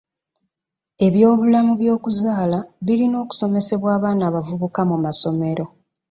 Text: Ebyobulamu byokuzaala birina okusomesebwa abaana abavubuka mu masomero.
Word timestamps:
Ebyobulamu 1.07 1.71
byokuzaala 1.81 2.59
birina 2.85 3.17
okusomesebwa 3.23 3.89
abaana 3.97 4.23
abavubuka 4.29 4.81
mu 4.89 4.97
masomero. 5.05 5.65